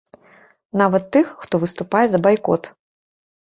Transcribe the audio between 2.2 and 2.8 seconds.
байкот.